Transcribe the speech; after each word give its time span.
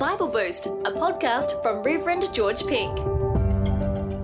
Bible 0.00 0.28
Boost, 0.28 0.64
a 0.64 0.90
podcast 0.90 1.62
from 1.62 1.82
Reverend 1.82 2.32
George 2.32 2.66
Pink. 2.66 2.96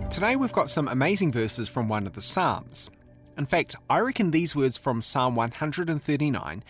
Today 0.09 0.35
we've 0.35 0.51
got 0.51 0.71
some 0.71 0.89
amazing 0.89 1.31
verses 1.31 1.69
from 1.69 1.87
one 1.87 2.07
of 2.07 2.15
the 2.15 2.23
Psalms. 2.23 2.89
In 3.37 3.45
fact, 3.45 3.77
I 3.91 4.01
reckon 4.01 4.31
these 4.31 4.57
words 4.57 4.79
from 4.79 5.03
Psalm 5.03 5.35
139 5.37 6.65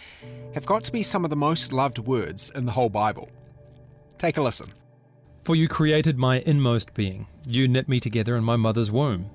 have 0.55 0.67
got 0.67 0.83
to 0.83 0.91
be 0.91 1.05
some 1.05 1.23
of 1.23 1.31
the 1.31 1.37
most 1.37 1.73
loved 1.73 1.99
words 1.99 2.51
in 2.57 2.67
the 2.67 2.73
whole 2.73 2.89
Bible. 2.89 3.31
Take 4.19 4.39
a 4.39 4.43
listen. 4.43 4.73
For 5.45 5.55
you 5.55 5.69
created 5.69 6.19
my 6.19 6.41
inmost 6.41 6.93
being, 6.93 7.29
you 7.47 7.69
knit 7.69 7.89
me 7.89 8.01
together 8.01 8.35
in 8.35 8.43
my 8.43 8.57
mother's 8.57 8.91
womb. 8.91 9.31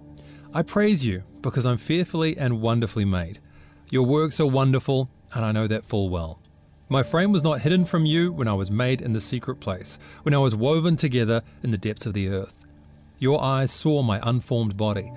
I 0.54 0.64
praise 0.64 1.06
you 1.06 1.24
because 1.40 1.66
I'm 1.66 1.78
fearfully 1.78 2.38
and 2.38 2.60
wonderfully 2.60 3.06
made. 3.06 3.40
Your 3.90 4.04
works 4.04 4.42
are 4.42 4.48
wonderful, 4.48 5.10
and 5.34 5.46
I 5.46 5.54
know 5.54 5.68
that 5.68 5.86
full 5.86 6.10
well. 6.10 6.41
My 6.92 7.04
frame 7.04 7.32
was 7.32 7.42
not 7.42 7.62
hidden 7.62 7.86
from 7.86 8.06
you 8.06 8.34
when 8.34 8.50
I 8.50 8.54
was 8.54 8.70
made 8.70 9.02
in 9.02 9.14
the 9.14 9.22
secret 9.22 9.62
place, 9.62 9.98
when 10.24 10.34
I 10.34 10.40
was 10.40 10.58
woven 10.58 10.98
together 10.98 11.42
in 11.64 11.72
the 11.72 11.78
depths 11.78 12.06
of 12.06 12.14
the 12.14 12.28
earth. 12.28 12.66
Your 13.18 13.42
eyes 13.42 13.72
saw 13.72 14.02
my 14.02 14.20
unformed 14.24 14.76
body. 14.76 15.10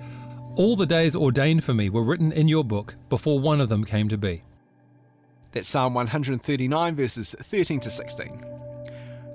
All 0.55 0.77
the 0.77 0.85
days 0.85 1.17
ordained 1.17 1.65
for 1.65 1.73
me 1.73 1.89
were 1.89 2.05
written 2.05 2.31
in 2.31 2.47
your 2.47 2.63
book 2.63 2.95
before 3.09 3.41
one 3.41 3.59
of 3.59 3.67
them 3.67 3.83
came 3.83 4.07
to 4.07 4.17
be. 4.17 4.43
That's 5.51 5.67
Psalm 5.67 5.93
139, 5.93 6.95
verses 6.95 7.35
13 7.41 7.81
to 7.81 7.91
16. 7.91 8.45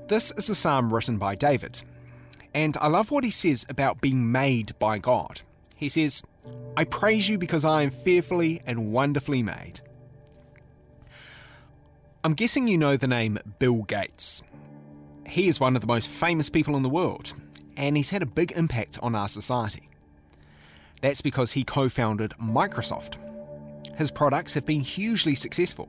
This 0.09 0.31
is 0.39 0.49
a 0.49 0.55
psalm 0.55 0.95
written 0.95 1.19
by 1.19 1.35
David, 1.35 1.83
and 2.55 2.75
I 2.81 2.89
love 2.89 3.11
what 3.11 3.23
he 3.25 3.31
says 3.31 3.67
about 3.69 4.01
being 4.01 4.33
made 4.33 4.73
by 4.79 4.97
God. 4.97 5.43
He 5.77 5.91
says, 5.91 6.23
I 6.75 6.85
praise 6.85 7.29
you 7.29 7.37
because 7.37 7.67
I 7.67 7.83
am 7.83 7.91
fearfully 7.91 8.63
and 8.65 8.93
wonderfully 8.93 9.43
made. 9.43 9.83
I'm 12.23 12.35
guessing 12.35 12.69
you 12.69 12.77
know 12.77 12.99
the 12.99 13.07
name 13.07 13.39
Bill 13.59 13.83
Gates. 13.85 14.43
He 15.27 15.49
is 15.49 15.59
one 15.59 15.75
of 15.75 15.81
the 15.81 15.87
most 15.87 16.07
famous 16.07 16.51
people 16.51 16.77
in 16.77 16.83
the 16.83 16.91
world, 16.91 17.33
and 17.79 17.97
he's 17.97 18.11
had 18.11 18.23
a 18.23 18.27
big 18.27 18.53
impact 18.53 18.99
on 19.01 19.15
our 19.15 19.27
society. 19.27 19.89
That's 21.01 21.23
because 21.23 21.53
he 21.53 21.65
co 21.65 21.89
founded 21.89 22.33
Microsoft. 22.33 23.15
His 23.97 24.11
products 24.11 24.53
have 24.53 24.67
been 24.67 24.81
hugely 24.81 25.35
successful. 25.35 25.89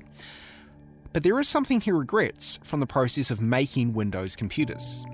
But 1.11 1.23
there 1.23 1.37
is 1.37 1.49
something 1.49 1.81
he 1.81 1.91
regrets 1.91 2.59
from 2.63 2.79
the 2.79 2.87
process 2.87 3.29
of 3.29 3.41
making 3.41 3.91
Windows 3.91 4.37
computers. 4.37 5.05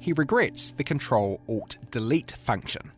He 0.00 0.12
regrets 0.12 0.72
the 0.72 0.82
Control 0.82 1.40
Alt 1.48 1.78
Delete 1.92 2.32
function. 2.32 2.90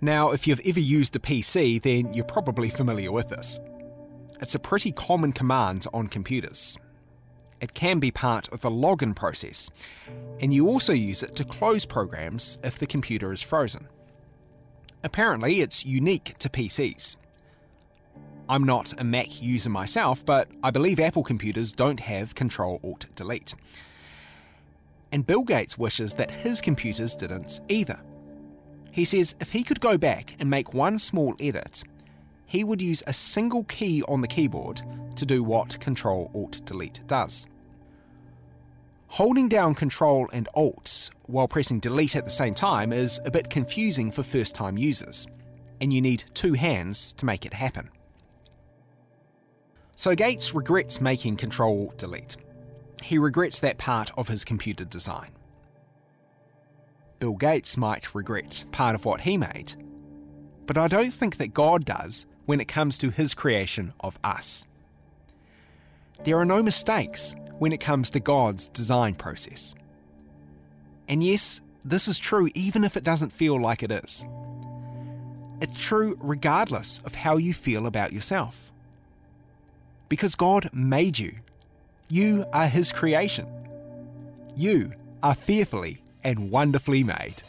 Now, 0.00 0.30
if 0.30 0.46
you've 0.46 0.60
ever 0.64 0.78
used 0.78 1.16
a 1.16 1.18
PC, 1.18 1.82
then 1.82 2.14
you're 2.14 2.24
probably 2.24 2.70
familiar 2.70 3.10
with 3.10 3.28
this. 3.28 3.58
It's 4.44 4.54
a 4.54 4.58
pretty 4.58 4.92
common 4.92 5.32
command 5.32 5.86
on 5.94 6.06
computers. 6.06 6.76
It 7.62 7.72
can 7.72 7.98
be 7.98 8.10
part 8.10 8.46
of 8.48 8.60
the 8.60 8.68
login 8.68 9.16
process, 9.16 9.70
and 10.38 10.52
you 10.52 10.68
also 10.68 10.92
use 10.92 11.22
it 11.22 11.34
to 11.36 11.46
close 11.46 11.86
programs 11.86 12.58
if 12.62 12.78
the 12.78 12.86
computer 12.86 13.32
is 13.32 13.40
frozen. 13.40 13.88
Apparently, 15.02 15.62
it's 15.62 15.86
unique 15.86 16.36
to 16.40 16.50
PCs. 16.50 17.16
I'm 18.46 18.64
not 18.64 19.00
a 19.00 19.02
Mac 19.04 19.40
user 19.40 19.70
myself, 19.70 20.22
but 20.26 20.50
I 20.62 20.70
believe 20.70 21.00
Apple 21.00 21.24
computers 21.24 21.72
don't 21.72 22.00
have 22.00 22.34
Control 22.34 22.80
Alt 22.84 23.06
Delete. 23.14 23.54
And 25.10 25.26
Bill 25.26 25.44
Gates 25.44 25.78
wishes 25.78 26.12
that 26.12 26.30
his 26.30 26.60
computers 26.60 27.16
didn't 27.16 27.62
either. 27.70 27.98
He 28.90 29.06
says 29.06 29.36
if 29.40 29.50
he 29.50 29.62
could 29.62 29.80
go 29.80 29.96
back 29.96 30.36
and 30.38 30.50
make 30.50 30.74
one 30.74 30.98
small 30.98 31.34
edit, 31.40 31.82
he 32.54 32.62
would 32.62 32.80
use 32.80 33.02
a 33.08 33.12
single 33.12 33.64
key 33.64 34.00
on 34.06 34.20
the 34.20 34.28
keyboard 34.28 34.80
to 35.16 35.26
do 35.26 35.42
what 35.42 35.80
Control 35.80 36.30
Alt 36.36 36.64
Delete 36.64 37.00
does. 37.08 37.48
Holding 39.08 39.48
down 39.48 39.74
Control 39.74 40.28
and 40.32 40.46
Alt 40.54 41.10
while 41.26 41.48
pressing 41.48 41.80
Delete 41.80 42.14
at 42.14 42.24
the 42.24 42.30
same 42.30 42.54
time 42.54 42.92
is 42.92 43.20
a 43.24 43.30
bit 43.32 43.50
confusing 43.50 44.12
for 44.12 44.22
first 44.22 44.54
time 44.54 44.78
users, 44.78 45.26
and 45.80 45.92
you 45.92 46.00
need 46.00 46.22
two 46.34 46.52
hands 46.52 47.12
to 47.14 47.26
make 47.26 47.44
it 47.44 47.52
happen. 47.52 47.90
So 49.96 50.14
Gates 50.14 50.54
regrets 50.54 51.00
making 51.00 51.38
Control 51.38 51.92
Delete. 51.96 52.36
He 53.02 53.18
regrets 53.18 53.58
that 53.60 53.78
part 53.78 54.12
of 54.16 54.28
his 54.28 54.44
computer 54.44 54.84
design. 54.84 55.32
Bill 57.18 57.34
Gates 57.34 57.76
might 57.76 58.14
regret 58.14 58.64
part 58.70 58.94
of 58.94 59.04
what 59.04 59.22
he 59.22 59.36
made, 59.36 59.74
but 60.66 60.78
I 60.78 60.86
don't 60.86 61.12
think 61.12 61.38
that 61.38 61.52
God 61.52 61.84
does 61.84 62.26
when 62.46 62.60
it 62.60 62.68
comes 62.68 62.98
to 62.98 63.10
his 63.10 63.34
creation 63.34 63.92
of 64.00 64.18
us. 64.22 64.66
There 66.24 66.38
are 66.38 66.46
no 66.46 66.62
mistakes 66.62 67.34
when 67.58 67.72
it 67.72 67.80
comes 67.80 68.10
to 68.10 68.20
God's 68.20 68.68
design 68.68 69.14
process. 69.14 69.74
And 71.08 71.22
yes, 71.22 71.60
this 71.84 72.08
is 72.08 72.18
true 72.18 72.48
even 72.54 72.84
if 72.84 72.96
it 72.96 73.04
doesn't 73.04 73.30
feel 73.30 73.60
like 73.60 73.82
it 73.82 73.90
is. 73.90 74.26
It's 75.60 75.82
true 75.82 76.16
regardless 76.20 77.00
of 77.04 77.14
how 77.14 77.36
you 77.36 77.54
feel 77.54 77.86
about 77.86 78.12
yourself. 78.12 78.72
Because 80.08 80.34
God 80.34 80.70
made 80.72 81.18
you. 81.18 81.34
You 82.08 82.44
are 82.52 82.66
His 82.66 82.92
creation. 82.92 83.46
You 84.56 84.92
are 85.22 85.34
fearfully 85.34 86.02
and 86.22 86.50
wonderfully 86.50 87.04
made. 87.04 87.42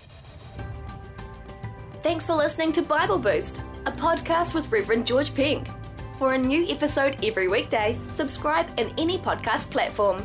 Thanks 2.06 2.24
for 2.24 2.36
listening 2.36 2.72
to 2.74 2.84
Bible 2.84 3.18
Boost, 3.18 3.64
a 3.88 3.92
podcast 3.92 4.54
with 4.54 4.72
Reverend 4.72 5.08
George 5.08 5.34
Pink. 5.34 5.68
For 6.20 6.36
a 6.36 6.38
new 6.38 6.64
episode 6.70 7.18
every 7.26 7.48
weekday, 7.48 7.98
subscribe 8.14 8.68
in 8.78 8.94
any 9.00 9.18
podcast 9.18 9.72
platform. 9.72 10.24